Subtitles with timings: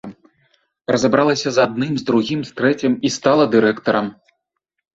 [0.95, 4.13] Разабралася з адным, з другім, з трэцім, і стала дырэктарам.